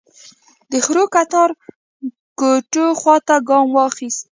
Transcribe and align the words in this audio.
د 0.71 0.73
خړو 0.85 1.03
کتار 1.15 1.49
کوټو 2.39 2.87
خواته 2.99 3.35
يې 3.39 3.45
ګام 3.49 3.67
واخيست. 3.77 4.19